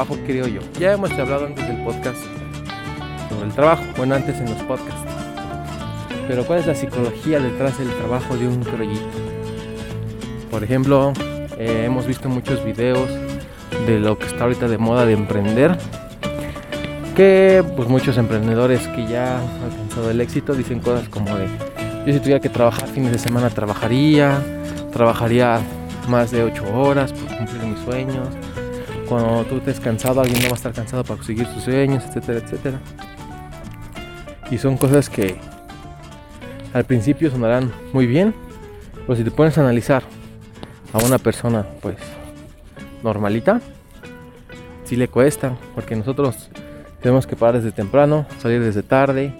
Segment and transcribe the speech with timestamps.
[0.00, 0.60] trabajo, creo yo.
[0.78, 2.16] Ya hemos hablado antes del podcast
[3.28, 5.10] sobre el trabajo, bueno, antes en los podcasts.
[6.26, 9.04] Pero ¿cuál es la psicología detrás del trabajo de un croyito?
[10.50, 11.12] Por ejemplo,
[11.58, 13.10] eh, hemos visto muchos videos
[13.86, 15.76] de lo que está ahorita de moda de emprender.
[17.14, 21.46] Que pues muchos emprendedores que ya han alcanzado el éxito dicen cosas como de
[22.06, 24.42] yo si tuviera que trabajar fines de semana trabajaría,
[24.90, 25.60] trabajaría
[26.08, 28.28] más de 8 horas por cumplir mis sueños.
[29.10, 32.38] Cuando tú estés cansado, alguien no va a estar cansado para conseguir sus sueños, etcétera,
[32.38, 32.80] etcétera.
[34.52, 35.36] Y son cosas que
[36.72, 38.32] al principio sonarán muy bien,
[39.00, 40.04] pero si te pones a analizar
[40.92, 41.96] a una persona, pues
[43.02, 43.60] normalita,
[44.84, 46.48] sí le cuesta, porque nosotros
[47.02, 49.34] tenemos que parar desde temprano, salir desde tarde,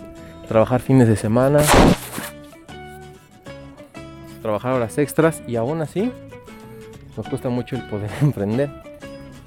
[0.49, 1.61] trabajar fines de semana,
[4.43, 6.11] trabajar horas extras y aún así
[7.17, 8.90] nos cuesta mucho el poder emprender.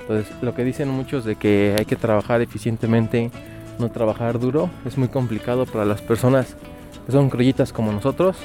[0.04, 3.32] Entonces, lo que dicen muchos de que hay que trabajar eficientemente,
[3.80, 6.56] no trabajar duro, es muy complicado para las personas
[7.06, 8.36] que son crollitas como nosotros,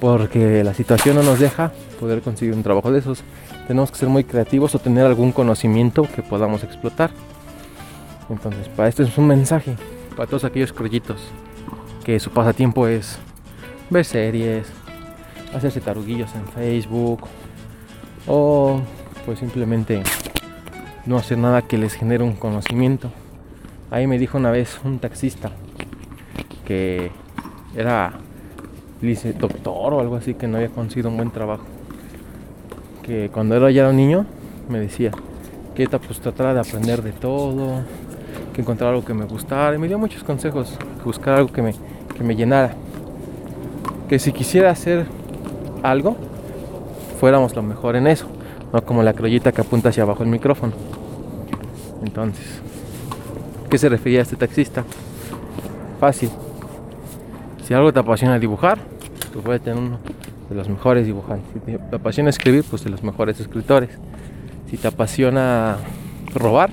[0.00, 3.22] porque la situación no nos deja poder conseguir un trabajo de esos.
[3.68, 7.10] Tenemos que ser muy creativos o tener algún conocimiento que podamos explotar.
[8.28, 9.76] Entonces, para esto es un mensaje
[10.16, 11.20] para todos aquellos crollitos
[12.04, 13.18] que su pasatiempo es
[13.90, 14.66] ver series,
[15.54, 17.28] hacerse taruguillos en Facebook
[18.26, 18.80] o
[19.24, 20.02] pues simplemente
[21.08, 23.10] no hacer nada que les genere un conocimiento.
[23.90, 25.50] Ahí me dijo una vez un taxista
[26.66, 27.10] que
[27.74, 28.12] era
[29.00, 31.64] dice, doctor o algo así que no había conseguido un buen trabajo.
[33.02, 34.26] Que cuando era ya un niño
[34.68, 35.12] me decía
[35.74, 37.80] que pues tratara de aprender de todo,
[38.52, 41.62] que encontrar algo que me gustara y me dio muchos consejos, que buscar algo que
[41.62, 41.74] me,
[42.14, 42.74] que me llenara.
[44.10, 45.06] Que si quisiera hacer
[45.82, 46.18] algo,
[47.18, 48.26] fuéramos lo mejor en eso,
[48.72, 50.72] no como la crollita que apunta hacia abajo el micrófono.
[52.04, 52.60] Entonces,
[53.70, 54.84] ¿qué se refería a este taxista?
[56.00, 56.30] Fácil.
[57.64, 58.78] Si algo te apasiona dibujar,
[59.32, 59.98] pues puedes tener uno
[60.48, 61.46] de los mejores dibujantes.
[61.52, 63.90] Si te apasiona escribir, pues de los mejores escritores.
[64.70, 65.76] Si te apasiona
[66.34, 66.70] robar,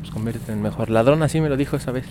[0.00, 1.22] pues conviértete en mejor ladrón.
[1.22, 2.06] Así me lo dijo esa vez.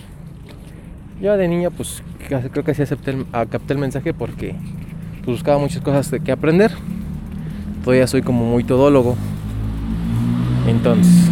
[1.20, 4.56] Yo de niño, pues creo que sí acepté el, capté el mensaje porque
[5.24, 6.72] pues, buscaba muchas cosas de que aprender.
[7.84, 9.16] Todavía soy como muy todólogo.
[10.66, 11.30] Entonces,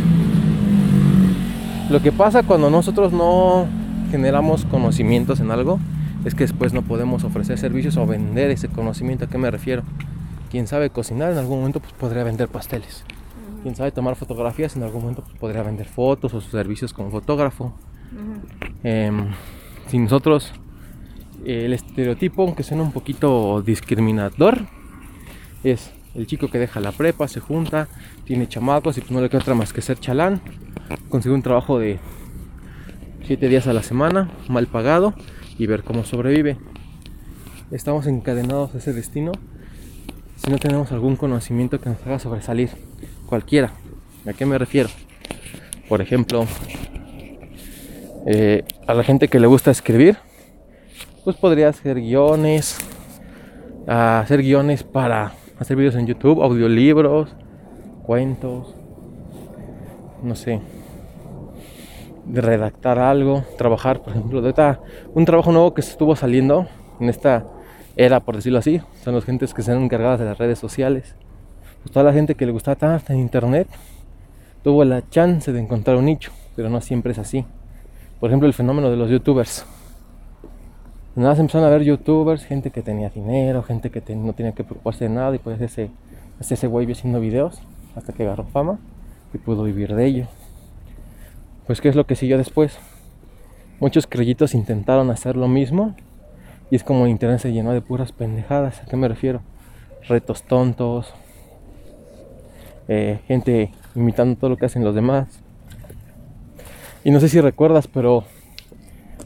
[1.89, 3.67] lo que pasa cuando nosotros no
[4.11, 5.79] generamos conocimientos en algo
[6.25, 9.25] es que después no podemos ofrecer servicios o vender ese conocimiento.
[9.25, 9.83] ¿A qué me refiero?
[10.51, 13.05] Quien sabe cocinar en algún momento pues, podría vender pasteles.
[13.63, 17.11] Quien sabe tomar fotografías en algún momento pues, podría vender fotos o sus servicios como
[17.11, 17.73] fotógrafo.
[18.83, 19.29] Em,
[19.87, 20.53] si nosotros
[21.45, 24.67] el estereotipo, aunque suena un poquito discriminador,
[25.63, 27.89] es el chico que deja la prepa, se junta,
[28.25, 30.41] tiene chamacos y pues no le queda otra más que ser chalán,
[31.09, 31.99] consigue un trabajo de
[33.27, 35.15] 7 días a la semana, mal pagado
[35.59, 36.57] y ver cómo sobrevive.
[37.71, 39.33] Estamos encadenados a ese destino
[40.37, 42.71] si no tenemos algún conocimiento que nos haga sobresalir,
[43.27, 43.73] cualquiera.
[44.27, 44.89] ¿A qué me refiero?
[45.89, 46.47] Por ejemplo,
[48.27, 50.17] eh, a la gente que le gusta escribir,
[51.25, 52.79] pues podría hacer guiones,
[53.87, 57.37] hacer guiones para hacer videos en YouTube, audiolibros,
[58.03, 58.75] cuentos,
[60.23, 60.61] no sé,
[62.27, 64.81] redactar algo, trabajar, por ejemplo, de esta,
[65.15, 66.67] un trabajo nuevo que estuvo saliendo
[66.99, 67.47] en esta
[67.97, 71.15] era, por decirlo así, son las gentes que se han encargadas de las redes sociales.
[71.83, 73.69] Pues toda la gente que le gustaba tanto en internet
[74.63, 77.45] tuvo la chance de encontrar un nicho, pero no siempre es así.
[78.19, 79.67] Por ejemplo, el fenómeno de los youtubers.
[81.17, 84.63] Nada, se empezaron a ver youtubers, gente que tenía dinero, gente que no tenía que
[84.63, 85.91] preocuparse de nada y pues ese,
[86.39, 87.61] ese haciendo videos
[87.97, 88.79] hasta que agarró fama
[89.35, 90.27] y pudo vivir de ello.
[91.67, 92.79] Pues qué es lo que siguió después.
[93.81, 95.97] Muchos creyentes intentaron hacer lo mismo
[96.71, 98.81] y es como el internet se llenó de puras pendejadas.
[98.81, 99.41] ¿A qué me refiero?
[100.09, 101.13] Retos tontos,
[102.87, 105.41] eh, gente imitando todo lo que hacen los demás.
[107.03, 108.25] Y no sé si recuerdas, pero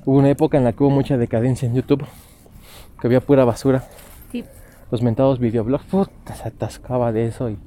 [0.04, 2.04] hubo una época en la que hubo mucha decadencia en YouTube,
[3.00, 3.84] que había pura basura.
[4.32, 4.44] Sí.
[4.90, 7.58] Los mentados videoblogs, puta, se atascaba de eso y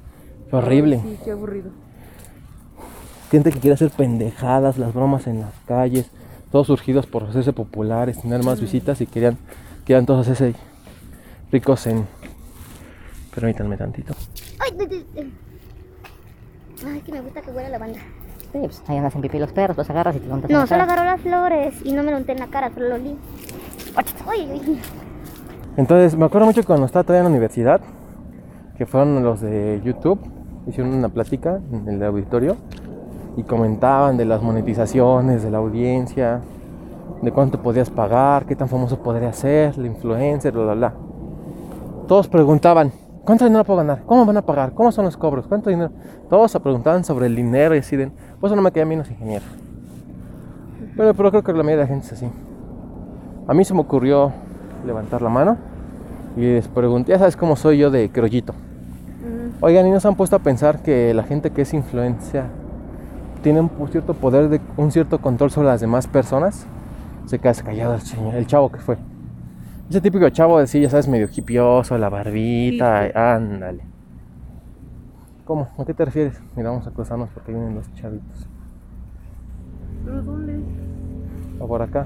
[0.49, 0.99] fue horrible.
[1.01, 1.71] sí, qué aburrido.
[3.31, 6.09] Gente que quiere hacer pendejadas, las bromas en las calles,
[6.51, 9.37] todos surgidos por hacerse populares, tener más visitas y querían,
[9.85, 10.55] querían todos hacerse
[11.51, 12.07] ricos en...
[13.35, 14.15] Permítanme tantito.
[14.59, 15.05] Ay,
[16.85, 17.99] Ay, que me gusta que huela la banda.
[18.51, 21.03] Sí, pues ahí hacen pipí los perros, los agarras y te untas No, solo agarró
[21.03, 23.17] las flores y no me lo unté en la cara, solo lo olí.
[25.75, 27.81] Entonces, me acuerdo mucho cuando estaba todavía en la universidad,
[28.77, 30.19] que fueron los de YouTube,
[30.67, 32.57] hicieron una plática en el auditorio
[33.35, 36.41] y comentaban de las monetizaciones, de la audiencia,
[37.21, 40.93] de cuánto podías pagar, qué tan famoso podría ser, la influencer, bla, bla, bla.
[42.07, 42.91] Todos preguntaban,
[43.23, 44.03] ¿cuánto dinero puedo ganar?
[44.05, 44.73] ¿Cómo van a pagar?
[44.73, 45.47] ¿Cómo son los cobros?
[45.47, 45.91] ¿Cuánto dinero?
[46.29, 48.95] Todos se preguntaban sobre el dinero y deciden, pues eso no me queda a mí
[48.95, 49.47] los ingenieros.
[50.95, 52.27] Bueno, pero creo que la mayoría de la gente es así.
[53.47, 54.31] A mí se me ocurrió
[54.85, 55.57] levantar la mano
[56.35, 58.53] y les pregunté, ya sabes cómo soy yo de crollito.
[59.61, 62.45] Oigan, y nos han puesto a pensar que la gente que es influencia
[63.41, 66.67] tiene un cierto poder, de, un cierto control sobre las demás personas.
[67.25, 68.97] Se queda callado el, señor, el chavo que fue.
[69.89, 73.17] Ese típico chavo de sí, ya sabes, medio hipioso, la barbita, Sí, sí.
[73.17, 73.96] ándale.
[75.47, 75.69] ¿Cómo?
[75.77, 76.37] ¿A qué te refieres?
[76.57, 78.49] Mira, vamos a cruzarnos porque vienen dos chavitos.
[80.03, 80.59] ¿Pero dónde?
[81.57, 82.05] O por acá.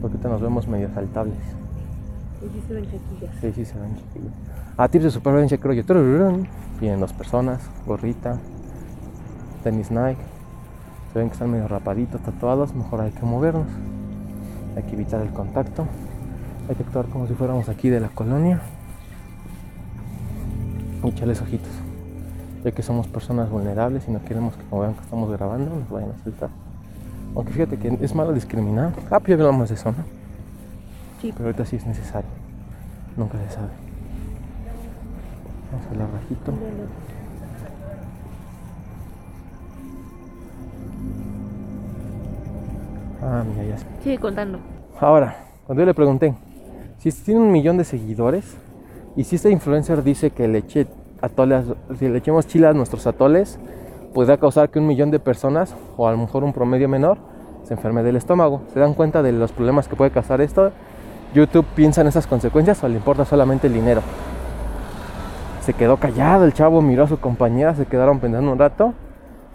[0.00, 1.38] Porque ahorita nos vemos medio saltables.
[2.40, 3.34] Pues sí se ven chaquillas.
[3.40, 4.32] Sí, sí, se ven chiquillos.
[4.76, 6.32] Ah, tips de supervivencia, creo yo.
[6.80, 8.40] Vienen dos personas, gorrita,
[9.62, 10.20] tenis Nike.
[11.12, 12.74] Se ven que están medio rapaditos, tatuados.
[12.74, 13.68] Mejor hay que movernos.
[14.74, 15.86] Hay que evitar el contacto.
[16.68, 18.60] Hay que actuar como si fuéramos aquí de la colonia.
[21.02, 21.70] Y echarles ojitos.
[22.64, 25.90] Ya que somos personas vulnerables y no queremos que como vean que estamos grabando nos
[25.90, 26.50] vayan a saltar.
[27.34, 28.92] Aunque fíjate que es malo discriminar.
[29.10, 30.04] Ah, pues ya hablamos de eso, ¿no?
[31.20, 31.32] Sí.
[31.32, 32.30] Pero ahorita sí es necesario.
[33.16, 33.68] Nunca se sabe.
[35.72, 36.52] Vamos a la rajito.
[43.22, 44.02] Ah, mira, ya.
[44.02, 44.58] Sigue contando.
[45.00, 45.36] Ahora,
[45.66, 46.34] cuando yo le pregunté
[47.10, 48.56] si tiene un millón de seguidores
[49.16, 50.86] y si este influencer dice que le eche
[51.20, 51.64] atoles,
[51.98, 53.58] si le echemos chile a nuestros atoles,
[54.14, 57.18] podría causar que un millón de personas, o a lo mejor un promedio menor,
[57.64, 58.62] se enferme del estómago.
[58.72, 60.70] ¿Se dan cuenta de los problemas que puede causar esto?
[61.34, 64.02] YouTube piensa en esas consecuencias o le importa solamente el dinero.
[65.62, 68.94] Se quedó callado el chavo, miró a su compañera, se quedaron pensando un rato.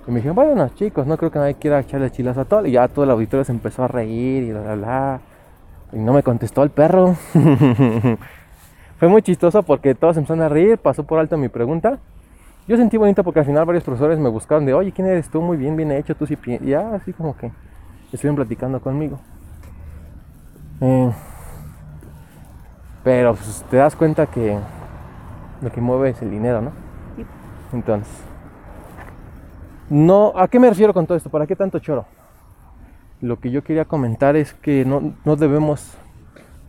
[0.08, 2.66] Y me dijeron, bueno chicos, no creo que nadie quiera echarle chilas a todo.
[2.66, 5.22] Y ya todo el auditorio se empezó a reír y bla, bla, bla.
[5.94, 7.16] Y no me contestó el perro.
[9.00, 12.00] Fue muy chistoso porque todos empezaron a reír, pasó por alto mi pregunta.
[12.68, 15.42] Yo sentí bonito porque al final varios profesores me buscaron de, oye, ¿quién eres tú?
[15.42, 16.60] Muy bien, bien hecho, tú sí pi-".
[16.62, 17.52] Y ya, así como que
[18.12, 19.20] estuvieron platicando conmigo.
[20.82, 21.12] Eh,
[23.04, 24.58] pero pues, te das cuenta que
[25.62, 26.72] lo que mueve es el dinero, ¿no?
[27.16, 27.26] Sí.
[27.72, 28.14] Entonces,
[29.90, 31.30] no, ¿a qué me refiero con todo esto?
[31.30, 32.06] ¿Para qué tanto choro?
[33.22, 35.94] Lo que yo quería comentar es que no, no debemos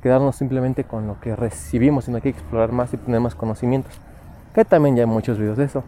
[0.03, 3.35] quedarnos simplemente con lo que recibimos, sino que hay que explorar más y tener más
[3.35, 3.93] conocimientos.
[4.55, 5.85] Que también ya hay muchos videos de eso.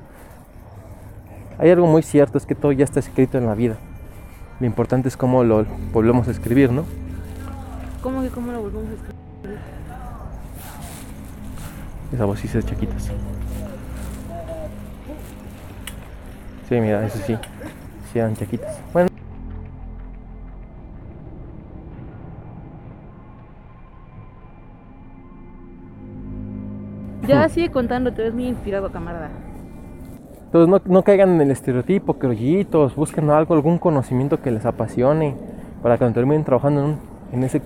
[1.59, 3.77] Hay algo muy cierto, es que todo ya está escrito en la vida.
[4.61, 6.85] Lo importante es cómo lo volvemos a escribir, ¿no?
[8.03, 9.59] ¿Cómo que cómo lo volvemos a escribir?
[12.13, 13.11] Esa vocecita de chaquitas.
[16.69, 17.37] Sí, mira, eso sí.
[18.13, 18.79] Sí, eran chaquitas.
[18.93, 19.10] Bueno,
[27.27, 29.29] Ya sigue contando, te ves muy inspirado, camarada.
[30.47, 35.37] Entonces no, no caigan en el estereotipo, crollitos, busquen algo, algún conocimiento que les apasione
[35.83, 36.99] para que cuando terminen trabajando en, un-
[37.33, 37.63] en ese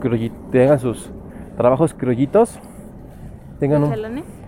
[0.00, 1.10] crollito, tengan sus
[1.56, 2.58] trabajos crollitos,
[3.60, 3.92] tengan un,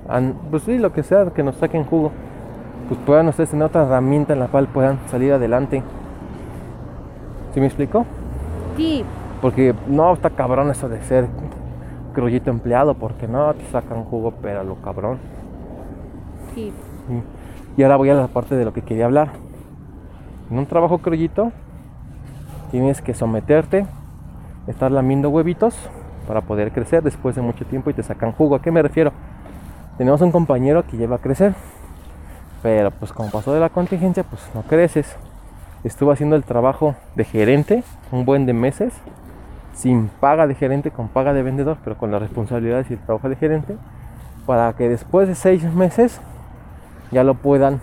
[0.08, 2.10] an- pues sí, lo que sea, que nos saquen jugo,
[2.88, 5.82] pues puedan ustedes tener otra herramienta en la cual puedan salir adelante.
[7.54, 8.04] ¿Sí me explico?
[8.76, 9.04] Sí,
[9.40, 11.26] Porque no está cabrón eso de ser
[12.18, 15.18] crollito empleado, porque no te sacan jugo, pero lo cabrón.
[16.52, 16.72] sí.
[17.06, 17.22] Sí.
[17.76, 19.30] Y ahora voy a la parte de lo que quería hablar.
[20.50, 21.52] En un trabajo crollito
[22.72, 23.86] tienes que someterte,
[24.66, 25.78] estar lamiendo huevitos
[26.26, 28.56] para poder crecer después de mucho tiempo y te sacan jugo.
[28.56, 29.12] ¿A qué me refiero?
[29.96, 31.54] Tenemos un compañero que lleva a crecer,
[32.64, 35.16] pero pues como pasó de la contingencia, pues no creces.
[35.84, 38.92] Estuvo haciendo el trabajo de gerente un buen de meses,
[39.78, 43.28] sin paga de gerente, con paga de vendedor, pero con las responsabilidades y el trabajo
[43.28, 43.76] de gerente,
[44.44, 46.20] para que después de seis meses
[47.12, 47.80] ya lo puedan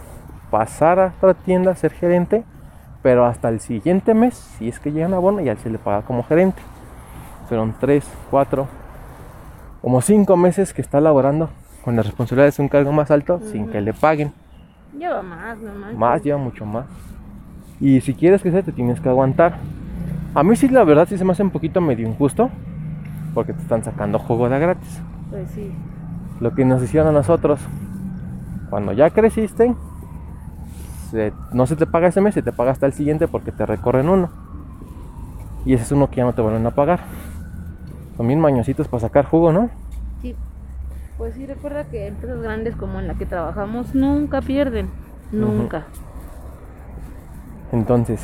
[0.51, 2.43] pasar a otra tienda a ser gerente,
[3.01, 6.01] pero hasta el siguiente mes, si es que llegan a bono, ya se le paga
[6.01, 6.61] como gerente.
[7.47, 8.67] Fueron tres, cuatro,
[9.81, 11.49] como cinco meses que está laborando
[11.85, 14.33] con las responsabilidades de un cargo más alto sin que le paguen.
[14.97, 15.93] Lleva más, no más.
[15.93, 16.87] Más, lleva mucho más.
[17.79, 19.59] Y si quieres crecer, te tienes que aguantar.
[20.35, 22.49] A mí sí, la verdad, sí se me hace un poquito medio injusto,
[23.33, 25.01] porque te están sacando jugo de gratis.
[25.29, 25.71] Pues sí.
[26.41, 27.59] Lo que nos hicieron a nosotros,
[28.69, 29.73] cuando ya creciste,
[31.09, 33.65] se- no se te paga ese mes, se te paga hasta el siguiente porque te
[33.65, 34.29] recorren uno.
[35.65, 36.99] Y ese es uno que ya no te vuelven a pagar.
[38.17, 39.69] Son bien mañositos para sacar jugo, ¿no?
[40.21, 40.35] Sí.
[41.17, 44.89] Pues sí, recuerda que empresas grandes como en la que trabajamos nunca pierden.
[45.31, 45.85] Nunca.
[47.71, 48.21] Entonces,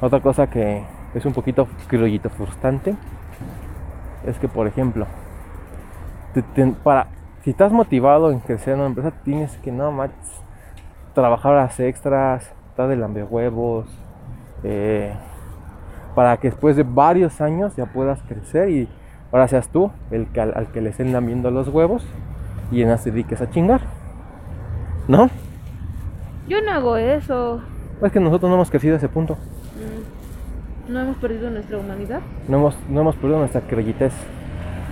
[0.00, 2.94] otra cosa que es un poquito criollito frustrante
[4.26, 5.06] es que, por ejemplo,
[6.32, 7.08] te- te- para,
[7.42, 10.10] si estás motivado en crecer en una empresa, tienes que no más
[11.14, 13.86] trabajar horas extras, estar de lambehuevos,
[14.62, 15.12] eh,
[16.14, 18.88] para que después de varios años ya puedas crecer y
[19.30, 22.04] ahora seas tú el que, al, al que le estén lamiendo los huevos
[22.72, 23.82] y en las dediques a chingar.
[25.06, 25.28] ¿No?
[26.48, 27.60] Yo no hago eso.
[28.02, 29.36] Es que nosotros no hemos crecido a ese punto.
[30.88, 32.20] No hemos perdido nuestra humanidad.
[32.46, 34.12] No hemos, no hemos perdido nuestra creyitez.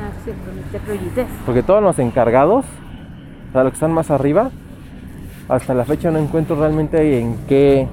[0.01, 1.27] Ah, sí, nuestra creyitez.
[1.45, 4.51] Porque todos los encargados, o sea, los que están más arriba,
[5.49, 7.87] hasta la fecha no encuentro realmente en qué,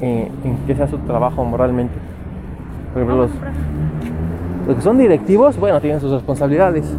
[0.00, 1.94] en, en qué sea su trabajo moralmente.
[2.92, 3.30] Por ejemplo, los,
[4.66, 6.92] los que son directivos, bueno, tienen sus responsabilidades.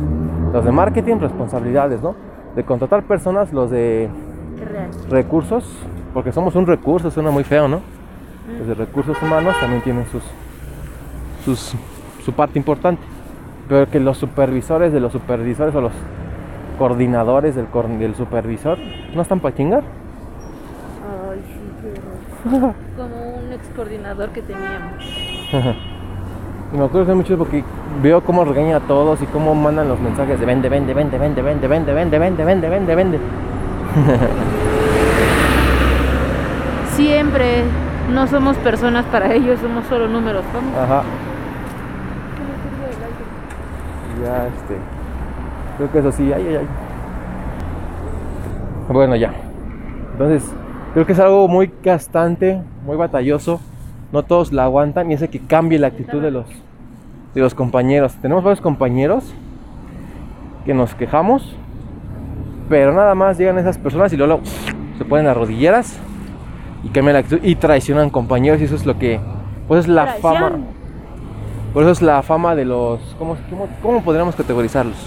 [0.53, 2.15] Los de marketing, responsabilidades, ¿no?
[2.55, 4.09] De contratar personas, los de
[5.09, 5.69] recursos,
[6.13, 7.81] porque somos un recurso, suena muy feo, ¿no?
[8.57, 10.23] Los de recursos humanos también tienen sus,
[11.45, 11.75] sus
[12.23, 13.01] su parte importante.
[13.67, 15.91] Pero que los supervisores de los supervisores o los
[16.79, 18.77] coordinadores del, cor- del supervisor
[19.13, 19.83] no están para chingar.
[21.31, 22.73] Ay, sí, horror.
[22.97, 25.03] Como un ex coordinador que teníamos.
[26.73, 27.63] Y me acuerdo que mucho porque
[28.01, 31.41] veo cómo regaña a todos y cómo mandan los mensajes de vende, vende, vende, vende,
[31.41, 33.19] vende, vende, vende, vende, vende, vende, vende.
[36.95, 37.63] Siempre
[38.09, 40.43] no somos personas para ellos, somos solo números.
[40.53, 40.77] Vamos.
[40.77, 41.03] Ajá.
[44.23, 44.75] Ya, este.
[45.77, 46.67] Creo que eso sí, ay, ay, ay.
[48.89, 49.31] Bueno, ya.
[50.11, 50.51] Entonces,
[50.93, 53.61] creo que es algo muy gastante, muy batalloso.
[54.11, 56.47] No todos la aguantan y hace que cambie la actitud de los,
[57.35, 58.15] de los compañeros.
[58.15, 59.33] Tenemos varios compañeros
[60.65, 61.55] que nos quejamos,
[62.67, 64.41] pero nada más llegan esas personas y luego
[64.97, 65.99] se ponen a rodilleras
[66.83, 69.19] y cambian la actitud y traicionan compañeros y eso es lo que,
[69.67, 70.59] pues es la fama.
[71.73, 72.99] Por eso es la fama de los.
[73.19, 74.97] ¿Cómo, cómo, cómo podríamos categorizarlos?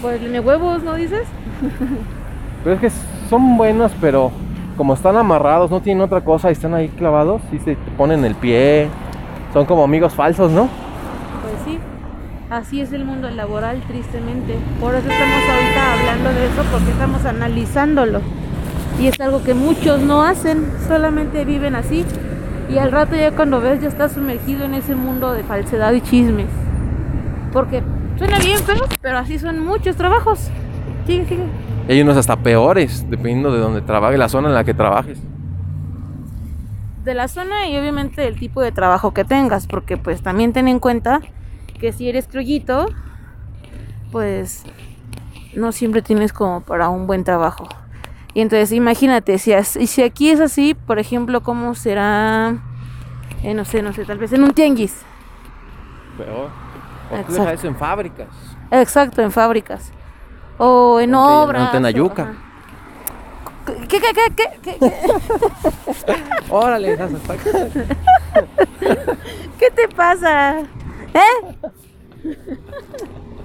[0.00, 1.26] Pues tiene huevos, ¿no dices?
[2.64, 2.90] Pero es que
[3.28, 4.30] son buenos, pero
[4.76, 8.24] como están amarrados, no tienen otra cosa y están ahí clavados, y se te ponen
[8.24, 8.88] el pie.
[9.54, 10.68] Son como amigos falsos, ¿no?
[11.42, 11.78] Pues sí.
[12.50, 14.56] Así es el mundo laboral, tristemente.
[14.78, 18.20] Por eso estamos ahorita hablando de eso, porque estamos analizándolo.
[19.00, 22.04] Y es algo que muchos no hacen, solamente viven así.
[22.70, 26.02] Y al rato ya cuando ves ya estás sumergido en ese mundo de falsedad y
[26.02, 26.48] chismes.
[27.52, 27.82] Porque
[28.18, 30.50] suena bien feo, pero así son muchos trabajos.
[31.06, 31.44] Sigue, sigue.
[31.88, 35.18] Y hay unos hasta peores, dependiendo de donde trabajes, la zona en la que trabajes.
[37.04, 40.68] de la zona y obviamente del tipo de trabajo que tengas, porque pues también ten
[40.68, 41.20] en cuenta
[41.80, 42.86] que si eres criollito,
[44.12, 44.64] pues
[45.56, 47.66] no siempre tienes como para un buen trabajo.
[48.34, 52.58] Y entonces imagínate, si, as- y si aquí es así, por ejemplo, ¿cómo será?
[53.42, 55.02] Eh, no sé, no sé, tal vez en un tianguis.
[56.16, 56.48] Peor.
[57.10, 57.32] O tú Exacto.
[57.32, 58.28] dejas eso en fábricas.
[58.70, 59.90] Exacto, en fábricas.
[60.58, 61.74] O en obras.
[61.74, 62.22] en o- Ayuca.
[62.22, 62.32] ajá.
[63.88, 64.90] ¿Qué, qué, qué, qué, qué, qué?
[66.50, 66.96] Órale,
[69.58, 70.60] ¿Qué te pasa?
[70.60, 71.56] ¿Eh?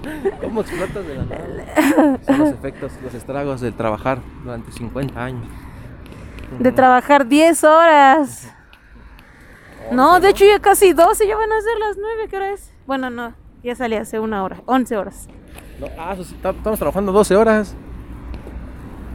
[0.41, 2.19] ¿Cómo explotas de la nada?
[2.25, 5.47] Son los efectos, los estragos del trabajar durante 50 años.
[6.59, 8.51] De trabajar 10 horas.
[9.91, 12.71] No, de hecho ya casi 12, ya van a ser las 9, ¿qué hora es?
[12.87, 13.33] Bueno, no,
[13.63, 15.27] ya salí hace una hora, 11 horas.
[15.79, 17.75] No, ah, estamos trabajando 12 horas.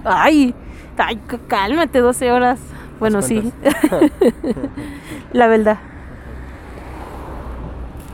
[0.05, 0.55] Ay,
[0.97, 2.61] ay, cálmate, 12 horas.
[2.99, 3.53] Bueno, sí,
[5.33, 5.79] la verdad.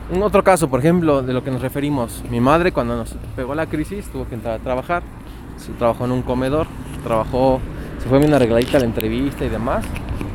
[0.09, 2.23] Un otro caso, por ejemplo, de lo que nos referimos.
[2.29, 5.03] Mi madre cuando nos pegó la crisis tuvo que entrar a trabajar.
[5.57, 6.65] Se trabajó en un comedor,
[7.03, 7.59] trabajó,
[8.01, 9.83] se fue bien arregladita a la entrevista y demás.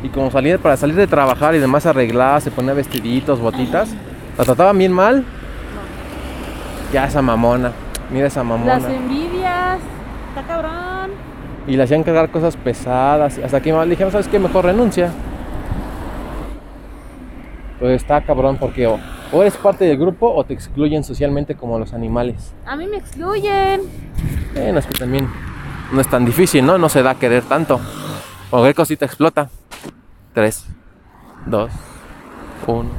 [0.03, 3.95] Y como salía para salir de trabajar y demás arreglada, se ponía vestiditos, botitas,
[4.37, 5.25] la trataban bien mal.
[6.93, 7.73] Ya esa mamona,
[8.11, 8.79] mira esa mamona.
[8.79, 9.79] Las envidias,
[10.29, 11.13] está cabrón.
[11.67, 13.39] Y le hacían cargar cosas pesadas.
[13.39, 14.39] Hasta que le dijeron, ¿sabes qué?
[14.39, 15.11] Mejor renuncia.
[17.79, 18.99] Pues está cabrón porque o,
[19.33, 22.53] o eres parte del grupo o te excluyen socialmente como los animales.
[22.67, 23.81] A mí me excluyen.
[24.53, 25.29] Bueno, es que también
[25.93, 26.79] no es tan difícil, ¿no?
[26.79, 27.81] No se da a querer tanto.
[28.51, 29.49] Cualquier cosita explota.
[30.35, 30.67] Tres,
[31.47, 31.73] dos,
[32.67, 32.91] uno.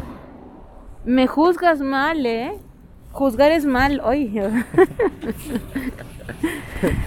[1.06, 2.58] Me juzgas mal, ¿eh?
[3.12, 4.30] Juzgar es mal, oye.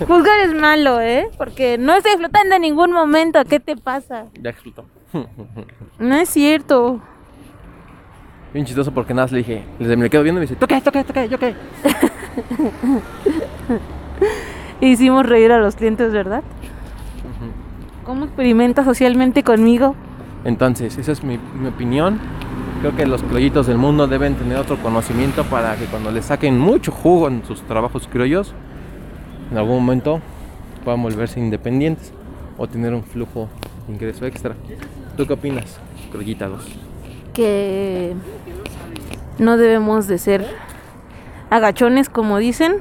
[0.06, 1.28] Juzgar es malo, ¿eh?
[1.36, 3.44] Porque no estoy flotando en ningún momento.
[3.44, 4.26] ¿Qué te pasa?
[4.40, 4.84] Ya explotó.
[5.98, 7.00] No es cierto.
[8.56, 10.80] Bien chistoso porque nada más le dije, le me quedo viendo y me dice, toque,
[10.80, 11.54] toque, toque, yo qué.
[14.80, 16.42] Hicimos reír a los clientes, ¿verdad?
[18.04, 19.94] ¿Cómo experimenta socialmente conmigo?
[20.46, 22.18] Entonces, esa es mi, mi opinión.
[22.80, 26.58] Creo que los criollitos del mundo deben tener otro conocimiento para que cuando les saquen
[26.58, 28.54] mucho jugo en sus trabajos criollos,
[29.50, 30.22] en algún momento
[30.82, 32.10] puedan volverse independientes
[32.56, 33.50] o tener un flujo
[33.86, 34.54] de ingreso extra.
[35.14, 35.78] ¿Tú qué opinas,
[36.10, 36.64] criollita 2?
[37.34, 38.14] Que
[39.38, 40.46] no debemos de ser
[41.50, 42.78] agachones, como dicen.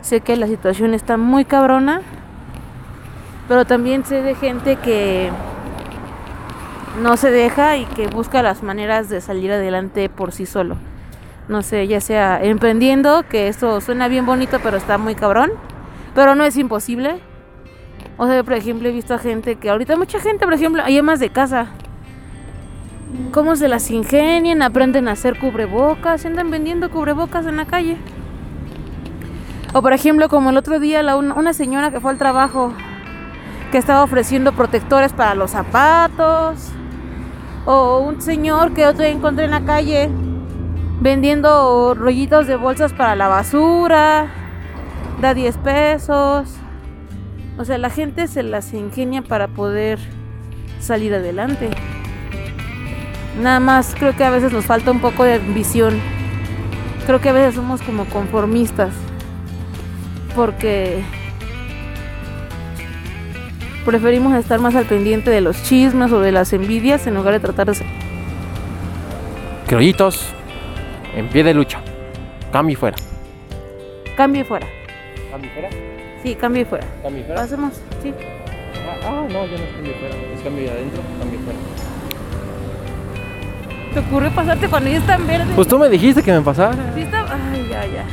[0.00, 2.02] Sé que la situación está muy cabrona,
[3.48, 5.30] pero también sé de gente que
[7.00, 10.76] no se deja y que busca las maneras de salir adelante por sí solo.
[11.48, 15.50] No sé, ya sea emprendiendo, que esto suena bien bonito, pero está muy cabrón,
[16.14, 17.20] pero no es imposible.
[18.16, 20.98] O sea, por ejemplo, he visto a gente que ahorita mucha gente, por ejemplo, hay
[20.98, 21.68] amas de casa.
[23.32, 27.96] Cómo se las ingenian, aprenden a hacer cubrebocas, andan vendiendo cubrebocas en la calle.
[29.72, 32.72] O por ejemplo, como el otro día, una señora que fue al trabajo,
[33.70, 36.70] que estaba ofreciendo protectores para los zapatos.
[37.66, 40.10] O un señor que otro día encontré en la calle
[41.00, 44.28] vendiendo rollitos de bolsas para la basura.
[45.20, 46.48] Da 10 pesos.
[47.58, 49.98] O sea, la gente se las ingenia para poder
[50.80, 51.70] salir adelante.
[53.40, 56.00] Nada más creo que a veces nos falta un poco de visión.
[57.06, 58.92] Creo que a veces somos como conformistas.
[60.34, 61.02] Porque
[63.84, 67.40] preferimos estar más al pendiente de los chismes o de las envidias en lugar de
[67.40, 67.86] tratar de ser.
[69.66, 70.34] Criollitos,
[71.14, 71.80] en pie de lucha.
[72.52, 72.96] Cambio y fuera.
[74.16, 74.66] Cambio y fuera.
[75.30, 75.70] ¿Cambio y fuera?
[76.22, 76.86] Sí, cambio y fuera.
[77.02, 77.42] ¿Cambio y fuera?
[77.42, 78.12] Pasemos, sí.
[78.88, 80.16] Ah, ah, no, yo no es cambio y fuera.
[80.34, 81.58] Es cambio y adentro, cambio y fuera.
[83.92, 85.54] ¿Te ocurre pasarte cuando ya están verdes?
[85.54, 86.92] Pues tú me dijiste que me pasara.
[86.94, 87.20] Sí está...
[87.20, 88.04] Ay, ya, ya.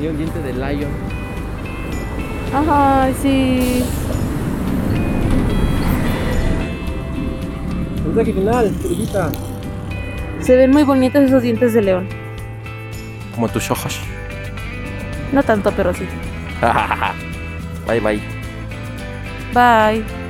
[0.00, 0.90] Y un diente de lion.
[2.54, 3.84] Ay, sí.
[8.06, 9.30] Mensaje final, criollita.
[10.40, 12.08] Se ven muy bonitos esos dientes de león.
[13.34, 13.98] Como tus ojos.
[15.32, 16.06] No tanto, pero sí.
[17.86, 18.20] bye bye.
[19.54, 20.21] Bye.